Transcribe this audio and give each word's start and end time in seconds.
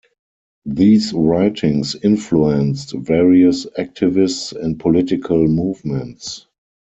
These 0.65 1.13
writings 1.13 1.95
influenced 2.03 2.97
various 2.97 3.67
activists 3.77 4.51
and 4.51 4.79
political 4.79 5.47
movements. 5.47 6.47